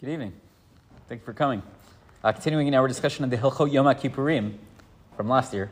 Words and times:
Good 0.00 0.12
evening. 0.12 0.32
Thank 1.10 1.20
you 1.20 1.24
for 1.26 1.34
coming. 1.34 1.62
Uh, 2.24 2.32
continuing 2.32 2.66
in 2.66 2.74
our 2.74 2.88
discussion 2.88 3.22
of 3.22 3.28
the 3.28 3.36
Hilchot 3.36 3.70
Yom 3.70 3.84
Kippurim 3.84 4.54
from 5.14 5.28
last 5.28 5.52
year. 5.52 5.70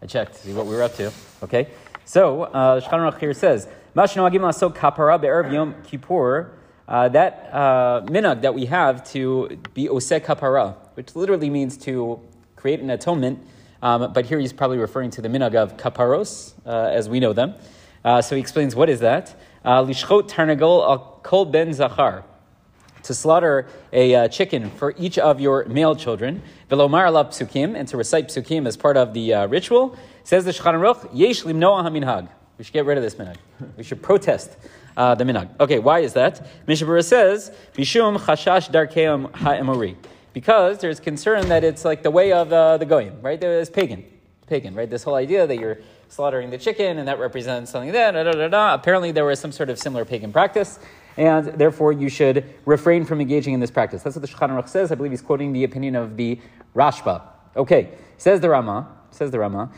I 0.00 0.06
checked 0.06 0.32
to 0.32 0.38
see 0.38 0.54
what 0.54 0.64
we 0.64 0.74
were 0.74 0.82
up 0.82 0.94
to. 0.94 1.12
Okay, 1.42 1.68
so 2.06 2.44
uh, 2.44 2.80
Shulchan 2.80 3.12
Aruch 3.12 3.20
here 3.20 3.34
says, 3.34 3.68
"Mashno 3.94 4.26
agim 4.26 4.40
lasok 4.40 4.74
kapara 4.74 5.20
be'erev 5.20 5.52
Yom 5.52 5.74
Kippur." 5.82 6.52
Uh, 6.88 7.10
that 7.10 7.50
uh, 7.52 8.00
that 8.36 8.54
we 8.54 8.64
have 8.64 9.04
to 9.12 9.60
be 9.74 9.88
osek 9.88 10.24
kapara, 10.24 10.76
which 10.94 11.14
literally 11.14 11.50
means 11.50 11.76
to 11.76 12.18
create 12.56 12.80
an 12.80 12.88
atonement, 12.88 13.46
um, 13.82 14.10
but 14.14 14.24
here 14.24 14.38
he's 14.38 14.54
probably 14.54 14.78
referring 14.78 15.10
to 15.10 15.20
the 15.20 15.28
minhag 15.28 15.54
of 15.54 15.76
kaparos 15.76 16.54
uh, 16.64 16.88
as 16.94 17.10
we 17.10 17.20
know 17.20 17.34
them. 17.34 17.52
Uh, 18.02 18.22
so 18.22 18.36
he 18.36 18.40
explains 18.40 18.74
what 18.74 18.88
is 18.88 19.00
that? 19.00 19.38
Uh, 19.66 19.82
Lishchot 19.82 20.30
tarnagol 20.30 20.82
al 20.82 21.20
kol 21.22 21.44
ben 21.44 21.74
zachar 21.74 22.24
to 23.08 23.14
slaughter 23.14 23.66
a 23.90 24.14
uh, 24.14 24.28
chicken 24.28 24.68
for 24.70 24.94
each 24.98 25.16
of 25.18 25.40
your 25.40 25.64
male 25.64 25.96
children, 25.96 26.42
velomar 26.70 27.06
ala 27.06 27.24
psukim, 27.24 27.74
and 27.74 27.88
to 27.88 27.96
recite 27.96 28.28
psukim 28.28 28.68
as 28.68 28.76
part 28.76 28.98
of 28.98 29.14
the 29.14 29.32
uh, 29.32 29.46
ritual, 29.46 29.96
says 30.24 30.44
the 30.44 30.50
Shulchan 30.50 30.74
Aruch, 30.74 31.08
yesh 31.14 31.42
limnoa 31.42 31.82
haminhag. 31.84 32.28
We 32.58 32.64
should 32.64 32.74
get 32.74 32.84
rid 32.84 32.98
of 32.98 33.02
this 33.02 33.14
minhag. 33.14 33.36
We 33.78 33.82
should 33.82 34.02
protest 34.02 34.58
uh, 34.94 35.14
the 35.14 35.24
minhag. 35.24 35.48
Okay, 35.58 35.78
why 35.78 36.00
is 36.00 36.12
that? 36.12 36.46
Mishnah 36.66 36.86
Berurah 36.86 37.02
says, 37.02 37.50
chashash 37.74 38.70
darkeim 38.70 39.34
ha'emori. 39.34 39.96
Because 40.34 40.76
there's 40.78 41.00
concern 41.00 41.48
that 41.48 41.64
it's 41.64 41.86
like 41.86 42.02
the 42.02 42.10
way 42.10 42.32
of 42.32 42.52
uh, 42.52 42.76
the 42.76 42.84
goyim, 42.84 43.22
right? 43.22 43.40
There's 43.40 43.70
pagan, 43.70 44.04
pagan, 44.48 44.74
right? 44.74 44.90
This 44.90 45.02
whole 45.02 45.14
idea 45.14 45.46
that 45.46 45.58
you're 45.58 45.78
slaughtering 46.10 46.50
the 46.50 46.58
chicken 46.58 46.98
and 46.98 47.08
that 47.08 47.18
represents 47.18 47.70
something 47.70 47.92
that, 47.92 48.10
da, 48.10 48.24
da, 48.24 48.32
da, 48.32 48.48
da. 48.48 48.74
Apparently 48.74 49.12
there 49.12 49.24
was 49.24 49.40
some 49.40 49.50
sort 49.50 49.70
of 49.70 49.78
similar 49.78 50.04
pagan 50.04 50.30
practice 50.30 50.78
and 51.18 51.46
therefore 51.58 51.92
you 51.92 52.08
should 52.08 52.44
refrain 52.64 53.04
from 53.04 53.20
engaging 53.20 53.52
in 53.52 53.58
this 53.60 53.72
practice. 53.72 54.02
That's 54.02 54.14
what 54.14 54.22
the 54.22 54.28
Shulchan 54.28 54.50
Aruch 54.50 54.68
says. 54.68 54.92
I 54.92 54.94
believe 54.94 55.10
he's 55.10 55.20
quoting 55.20 55.52
the 55.52 55.64
opinion 55.64 55.96
of 55.96 56.16
the 56.16 56.40
Rashba. 56.76 57.22
Okay, 57.56 57.90
says 58.16 58.40
the 58.40 58.48
Rama, 58.48 58.88
says 59.10 59.32
the 59.32 59.40
Rama, 59.40 59.70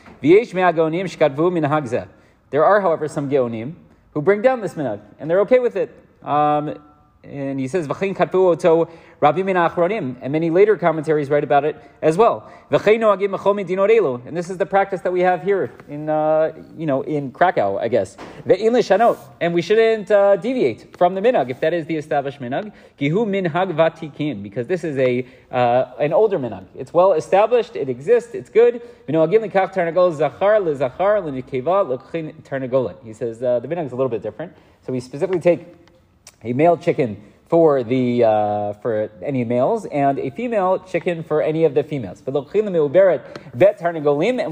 There 2.50 2.64
are, 2.64 2.80
however, 2.80 3.08
some 3.08 3.30
Geonim 3.30 3.74
who 4.12 4.20
bring 4.20 4.42
down 4.42 4.60
this 4.60 4.74
minhag, 4.74 5.00
and 5.18 5.30
they're 5.30 5.40
okay 5.40 5.60
with 5.60 5.76
it. 5.76 5.96
Um, 6.22 6.78
and 7.22 7.60
he 7.60 7.68
says, 7.68 7.86
V'chein 7.86 8.16
katfu 8.16 8.34
oto 8.34 8.88
Rabbi 9.20 9.42
Min 9.42 9.56
Achronim, 9.56 10.16
and 10.22 10.32
many 10.32 10.48
later 10.48 10.76
commentaries 10.78 11.28
write 11.28 11.44
about 11.44 11.66
it 11.66 11.76
as 12.00 12.16
well. 12.16 12.50
And 12.70 12.80
this 14.36 14.48
is 14.48 14.56
the 14.56 14.66
practice 14.66 15.02
that 15.02 15.12
we 15.12 15.20
have 15.20 15.42
here 15.42 15.70
in, 15.88 16.08
uh, 16.08 16.52
you 16.78 16.86
know, 16.86 17.02
in 17.02 17.30
Krakow, 17.30 17.76
I 17.78 17.88
guess. 17.88 18.16
And 18.46 19.52
we 19.52 19.60
shouldn't 19.60 20.10
uh, 20.10 20.36
deviate 20.36 20.96
from 20.96 21.14
the 21.14 21.20
minhag, 21.20 21.50
if 21.50 21.60
that 21.60 21.74
is 21.74 21.84
the 21.84 21.96
established 21.96 22.40
minhag. 22.40 22.72
Gihu 22.98 23.26
minhag 23.26 23.74
vatikin, 23.74 24.42
because 24.42 24.66
this 24.66 24.84
is 24.84 24.96
a 24.96 25.26
uh, 25.50 25.92
an 25.98 26.14
older 26.14 26.38
minhag. 26.38 26.64
It's 26.74 26.94
well 26.94 27.12
established, 27.12 27.76
it 27.76 27.90
exists, 27.90 28.34
it's 28.34 28.48
good. 28.48 28.80
He 29.06 29.12
says 29.12 29.28
uh, 33.42 33.60
the 33.60 33.68
minhag 33.68 33.84
is 33.84 33.92
a 33.92 33.96
little 33.96 34.08
bit 34.08 34.22
different. 34.22 34.54
So 34.82 34.92
we 34.92 35.00
specifically 35.00 35.40
take 35.40 35.79
a 36.42 36.52
male 36.52 36.76
chicken 36.76 37.16
for 37.50 37.82
the 37.82 38.22
uh, 38.22 38.72
for 38.74 39.10
any 39.22 39.42
males 39.44 39.84
and 39.86 40.20
a 40.20 40.30
female 40.30 40.78
chicken 40.78 41.24
for 41.24 41.42
any 41.42 41.64
of 41.64 41.74
the 41.74 41.82
females. 41.82 42.22
And 42.24 42.32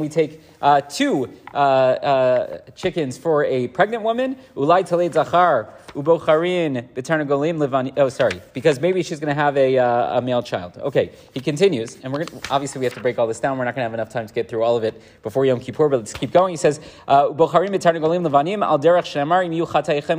we 0.00 0.08
take 0.08 0.42
uh, 0.60 0.80
two 0.80 1.32
uh, 1.55 1.56
uh, 1.56 2.58
chickens 2.74 3.16
for 3.16 3.44
a 3.44 3.68
pregnant 3.68 4.02
woman. 4.02 4.34
Ulai 4.56 4.84
zachar 5.14 5.68
ubocharin. 5.94 6.88
Oh, 7.96 8.08
sorry, 8.08 8.42
because 8.52 8.80
maybe 8.80 9.05
she's 9.05 9.20
going 9.20 9.33
to 9.34 9.40
have 9.40 9.56
a, 9.56 9.78
uh, 9.78 10.18
a 10.18 10.20
male 10.20 10.42
child. 10.42 10.77
Okay, 10.78 11.12
he 11.33 11.38
continues, 11.40 11.98
and 12.02 12.12
we're 12.12 12.24
gonna, 12.24 12.40
obviously 12.50 12.80
we 12.80 12.84
have 12.84 12.94
to 12.94 13.00
break 13.00 13.16
all 13.18 13.28
this 13.28 13.38
down. 13.38 13.58
We're 13.58 13.64
not 13.64 13.77
going 13.77 13.84
to 13.84 13.90
have 13.90 13.94
enough 13.94 14.10
time 14.10 14.27
to 14.27 14.34
get 14.34 14.48
through 14.48 14.64
all 14.64 14.77
of 14.77 14.83
it 14.83 15.00
before 15.22 15.46
Yom 15.46 15.60
Kippur, 15.60 15.88
but 15.88 15.98
let's 15.98 16.12
keep 16.12 16.33
going. 16.33 16.52
He 16.52 16.56
says, 16.56 16.80
uh, 17.06 17.27
ubocharin 17.27 17.68
betarnagolim 17.68 18.28
levanim 18.28 18.64
al 18.64 18.78
derech 18.78 19.05
shemar 19.05 19.44
im 19.44 19.52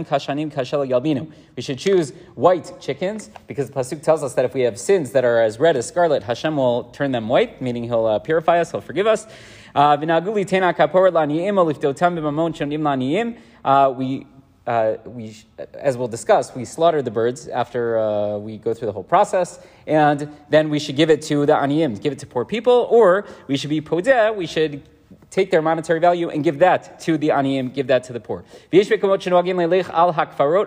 kashanim 0.06 0.50
kashel. 0.52 1.30
We 1.56 1.62
should 1.62 1.78
choose 1.78 2.14
white 2.36 2.69
chickens 2.80 3.30
because 3.48 3.70
the 3.70 3.74
pasuk 3.74 4.02
tells 4.02 4.24
us 4.24 4.34
that 4.34 4.46
if 4.46 4.54
we 4.54 4.62
have 4.62 4.80
sins 4.80 5.12
that 5.12 5.26
are 5.26 5.42
as 5.42 5.60
red 5.60 5.76
as 5.78 5.88
scarlet, 5.88 6.24
Hashem 6.24 6.56
will 6.58 6.86
turn 6.86 7.12
them 7.12 7.28
white, 7.28 7.62
meaning 7.62 7.84
He'll 7.84 8.06
uh, 8.06 8.20
purify 8.20 8.60
us, 8.60 8.72
He'll 8.72 8.82
forgive 8.82 9.08
us. 9.08 9.26
Uh, 9.76 9.96
we 13.98 14.28
uh, 14.70 14.98
we, 15.06 15.36
as 15.74 15.98
we'll 15.98 16.08
discuss, 16.08 16.54
we 16.54 16.64
slaughter 16.64 17.02
the 17.02 17.10
birds 17.10 17.48
after 17.48 17.98
uh, 17.98 18.38
we 18.38 18.60
go 18.60 18.72
through 18.72 18.86
the 18.86 18.92
whole 18.92 19.04
process, 19.04 19.60
and 19.88 20.30
then 20.50 20.70
we 20.70 20.78
should 20.78 20.96
give 20.96 21.10
it 21.10 21.24
to 21.24 21.48
the 21.48 21.54
aniyim, 21.54 22.00
give 22.00 22.14
it 22.14 22.20
to 22.20 22.28
poor 22.28 22.46
people, 22.46 22.88
or 22.92 23.26
we 23.48 23.58
should 23.58 23.72
be 23.72 23.82
podeh, 23.82 24.36
we 24.36 24.46
should 24.46 24.84
take 25.32 25.52
their 25.52 25.62
monetary 25.62 26.00
value 26.00 26.30
and 26.30 26.44
give 26.44 26.60
that 26.60 27.00
to 27.02 27.18
the 27.18 27.30
aniyim, 27.30 27.74
give 27.74 27.88
that 27.88 28.04
to 28.06 28.14
the 28.14 28.20
poor. 28.20 28.44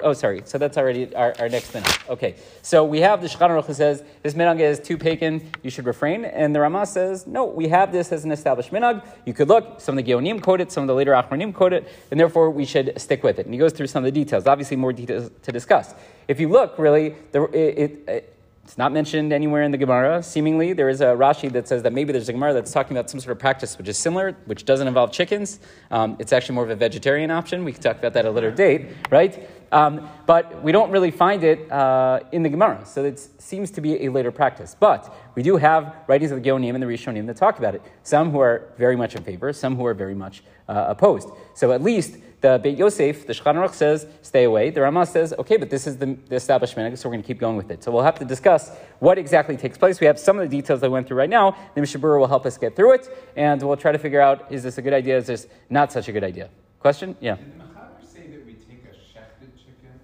Oh, 0.05 0.13
sorry. 0.13 0.43
So 0.45 0.59
that's 0.59 0.79
already 0.79 1.15
our, 1.15 1.35
our 1.39 1.49
next 1.49 1.73
minhag. 1.73 2.09
Okay. 2.09 2.37
So 2.63 2.85
we 2.85 3.01
have 3.01 3.21
the 3.21 3.29
Shulchan 3.29 3.51
Aruch 3.51 3.75
says 3.75 4.05
this 4.23 4.35
minhag 4.35 4.61
is 4.61 4.79
too 4.79 4.97
pagan, 4.97 5.51
you 5.63 5.71
should 5.71 5.87
refrain. 5.87 6.25
And 6.25 6.55
the 6.55 6.61
Rama 6.61 6.87
says, 6.87 7.27
no, 7.27 7.45
we 7.45 7.69
have 7.69 7.93
this 7.93 8.13
as 8.13 8.25
an 8.25 8.31
established 8.33 8.71
minhag. 8.71 9.05
You 9.27 9.35
could 9.35 9.49
look, 9.49 9.81
some 9.81 9.99
of 9.99 10.05
the 10.05 10.13
Geonim 10.13 10.41
quote 10.41 10.61
it, 10.61 10.71
some 10.71 10.85
of 10.85 10.89
the 10.89 10.95
later 10.95 11.13
Achronim 11.13 11.53
quote 11.53 11.73
it, 11.73 11.89
and 12.11 12.21
therefore 12.21 12.51
we 12.51 12.65
should 12.65 12.93
stick 13.01 13.23
with 13.23 13.39
it. 13.39 13.47
And 13.47 13.55
he 13.55 13.59
goes 13.59 13.73
through 13.73 13.89
some 13.89 14.05
of 14.05 14.13
the 14.13 14.21
details, 14.21 14.47
obviously 14.47 14.77
more 14.77 14.93
details 14.93 15.31
to 15.43 15.53
discuss. 15.53 15.95
If 16.29 16.39
you 16.39 16.49
look, 16.49 16.79
really, 16.79 17.17
the, 17.33 17.43
it, 17.45 18.09
it 18.09 18.37
it's 18.65 18.79
not 18.79 18.93
mentioned 18.93 19.33
anywhere 19.33 19.65
in 19.65 19.73
the 19.73 19.77
Gemara. 19.77 20.23
Seemingly, 20.23 20.73
there 20.73 20.89
is 20.89 21.01
a 21.01 21.07
Rashi 21.07 21.51
that 21.53 21.67
says 21.67 21.83
that 21.83 21.93
maybe 21.93 22.13
there's 22.13 22.29
a 22.29 22.33
Gemara 22.33 22.55
that's 22.55 22.71
talking 22.71 22.97
about 22.97 23.11
some 23.11 23.19
sort 23.19 23.33
of 23.33 23.41
practice 23.41 23.77
which 23.77 23.89
is 23.89 23.99
similar, 23.99 24.37
which 24.45 24.65
doesn't 24.65 24.87
involve 24.87 25.11
chickens. 25.11 25.59
Um, 25.91 26.17
it's 26.21 26.33
actually 26.33 26.55
more 26.55 26.65
of 26.65 26.71
a 26.71 26.77
vegetarian 26.77 27.33
option. 27.33 27.65
We 27.65 27.73
can 27.73 27.83
talk 27.83 27.99
about 27.99 28.13
that 28.13 28.25
at 28.25 28.27
a 28.27 28.31
later 28.31 28.53
date, 28.53 28.91
right? 29.11 29.49
Um, 29.73 30.09
but 30.27 30.63
we 30.63 30.71
don't 30.71 30.91
really 30.93 31.11
find 31.11 31.43
it 31.43 31.71
uh, 31.73 32.21
in 32.31 32.45
the 32.45 32.51
Gemara, 32.51 32.85
so 32.85 33.05
it 33.05 33.19
seems 33.19 33.71
to 33.73 33.81
be 33.81 34.05
a 34.05 34.11
later 34.11 34.31
practice. 34.31 34.77
But 34.79 35.13
we 35.35 35.43
do 35.43 35.57
have 35.57 35.97
writings 36.07 36.31
of 36.31 36.41
the 36.41 36.49
Geonim 36.49 36.75
and 36.75 36.83
the 36.83 36.87
Rishonim 36.87 37.27
that 37.27 37.37
talk 37.37 37.59
about 37.59 37.75
it. 37.75 37.83
Some 38.05 38.31
who 38.31 38.39
are 38.39 38.73
very 38.79 38.97
much 38.97 39.17
in 39.17 39.25
favor, 39.25 39.53
some 39.53 39.75
who 39.77 39.87
are 39.87 39.95
very 39.95 40.15
much 40.15 40.45
uh, 40.69 40.85
opposed. 40.89 41.31
So 41.55 41.73
at 41.73 41.83
least 41.83 42.17
the 42.43 42.59
Beit 42.63 42.77
Yosef, 42.77 43.27
the 43.27 43.33
Shulchan 43.33 43.55
Aruch 43.55 43.73
says, 43.73 44.07
stay 44.21 44.45
away. 44.45 44.71
The 44.71 44.83
Rama 44.83 45.07
says, 45.07 45.33
okay, 45.39 45.57
but 45.57 45.71
this 45.71 45.87
is 45.87 45.97
the, 45.97 46.19
the 46.29 46.35
establishment, 46.35 46.99
so 46.99 47.09
we're 47.09 47.15
going 47.15 47.23
to 47.23 47.27
keep 47.27 47.39
going 47.39 47.57
with 47.57 47.71
it. 47.71 47.83
So 47.85 47.93
we'll 47.93 48.03
have 48.03 48.19
to 48.19 48.25
discuss 48.25 48.77
what 48.99 49.17
exactly 49.17 49.57
takes 49.57 49.79
place. 49.79 50.01
We 50.01 50.09
have 50.09 50.19
some 50.19 50.39
of 50.39 50.51
the 50.51 50.55
details 50.55 50.81
that 50.81 50.87
I 50.87 50.91
went 50.91 51.07
through 51.07 51.19
right 51.19 51.31
now. 51.31 51.57
The 51.75 51.81
Mishnah 51.81 52.01
Berurah 52.01 52.19
will 52.19 52.27
help 52.27 52.45
us 52.45 52.59
get 52.59 52.75
through 52.75 52.95
it, 52.95 53.09
and 53.37 53.63
we'll 53.63 53.77
try 53.77 53.93
to 53.93 53.99
figure 53.99 54.21
out 54.21 54.51
is 54.51 54.65
this 54.65 54.77
a 54.77 54.83
good 54.83 54.93
idea, 54.93 55.17
is 55.17 55.29
this 55.29 55.47
not 55.71 55.93
such 55.93 56.09
a 56.09 56.13
good 56.13 56.25
idea? 56.25 56.51
Question? 56.81 57.17
Yeah. 57.21 57.37
The 57.37 57.43
Mechaber 57.43 58.13
say 58.13 58.27
that 58.27 58.45
we 58.45 58.55
take 58.55 58.85
a 58.91 59.13
shafted 59.13 59.57
chicken? 59.57 60.01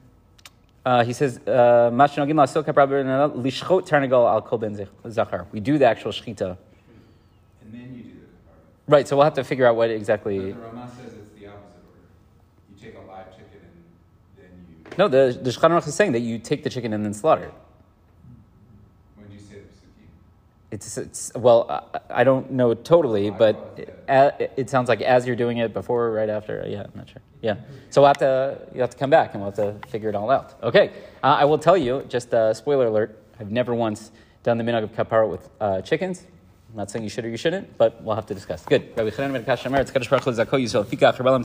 Uh, 0.86 1.04
he 1.04 1.12
says, 1.12 1.40
uh, 1.44 1.90
Mashanogina 1.92 2.46
Silka 2.46 2.72
Lishchot 2.72 3.86
Ternagal 3.86 4.30
al-Koben 4.30 4.88
Zhakhar. 5.06 5.46
We 5.50 5.58
do 5.58 5.76
the 5.76 5.86
actual 5.86 6.12
shchita. 6.12 6.56
And 7.62 7.72
then 7.72 7.94
you 7.96 8.02
do 8.04 8.20
the 8.20 8.92
Right, 8.92 9.08
so 9.08 9.16
we'll 9.16 9.24
have 9.24 9.34
to 9.34 9.44
figure 9.44 9.66
out 9.66 9.74
what 9.74 9.90
exactly. 9.90 10.52
But 10.52 10.60
the 10.60 10.66
Rama 10.68 10.90
says 11.02 11.17
No, 14.98 15.06
the, 15.06 15.38
the 15.40 15.50
Shulchan 15.50 15.70
Aruch 15.70 15.86
is 15.86 15.94
saying 15.94 16.12
that 16.12 16.20
you 16.20 16.40
take 16.40 16.64
the 16.64 16.70
chicken 16.70 16.92
and 16.92 17.04
then 17.04 17.14
slaughter 17.14 17.44
it. 17.44 17.54
When 19.14 19.30
you 19.30 19.38
say 19.38 19.60
the 19.60 19.60
psukim? 19.60 20.08
It's, 20.72 20.98
it's 20.98 21.32
well, 21.36 21.70
I, 21.70 22.20
I 22.22 22.24
don't 22.24 22.50
know 22.50 22.74
totally, 22.74 23.30
but 23.30 23.78
it, 24.08 24.52
it, 24.56 24.68
sounds 24.68 24.88
like 24.88 25.00
as 25.00 25.24
you're 25.24 25.36
doing 25.36 25.58
it 25.58 25.72
before, 25.72 26.06
or 26.06 26.12
right 26.12 26.28
after. 26.28 26.64
Yeah, 26.66 26.82
I'm 26.82 26.90
not 26.96 27.08
sure. 27.08 27.22
Yeah, 27.40 27.58
so 27.90 28.00
we'll 28.00 28.08
have 28.08 28.18
to 28.18 28.60
you 28.74 28.80
have 28.80 28.90
to 28.90 28.96
come 28.96 29.10
back 29.10 29.34
and 29.34 29.40
we'll 29.40 29.52
have 29.52 29.80
to 29.80 29.88
figure 29.88 30.08
it 30.08 30.16
all 30.16 30.28
out. 30.28 30.56
Okay, 30.64 30.90
uh, 31.22 31.36
I 31.38 31.44
will 31.44 31.58
tell 31.58 31.76
you. 31.76 32.04
Just 32.08 32.32
a 32.32 32.52
spoiler 32.52 32.88
alert: 32.88 33.16
I've 33.38 33.52
never 33.52 33.76
once 33.76 34.10
done 34.42 34.58
the 34.58 34.64
minhag 34.64 34.82
of 34.82 34.92
kapara 34.92 35.30
with 35.30 35.48
uh, 35.60 35.80
chickens. 35.82 36.26
I'm 36.70 36.76
not 36.76 36.90
saying 36.90 37.04
you 37.04 37.08
should 37.08 37.24
or 37.24 37.28
you 37.28 37.36
shouldn't, 37.36 37.78
but 37.78 38.02
we'll 38.02 38.16
have 38.16 38.26
to 38.26 38.34
discuss. 38.34 38.64
Good. 38.64 38.96